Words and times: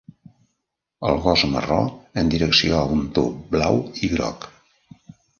El 1.09 1.19
gos 1.25 1.41
marró 1.51 1.77
en 2.21 2.31
direcció 2.33 2.79
a 2.79 2.87
un 2.95 3.03
tub 3.17 3.37
blau 3.57 3.77
i 4.07 4.09
groc. 4.15 4.49